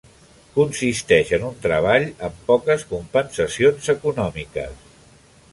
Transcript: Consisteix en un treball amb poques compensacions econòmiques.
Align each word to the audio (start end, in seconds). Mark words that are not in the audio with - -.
Consisteix 0.53 1.33
en 1.37 1.45
un 1.49 1.59
treball 1.67 2.07
amb 2.29 2.41
poques 2.49 2.87
compensacions 2.95 3.95
econòmiques. 3.97 4.85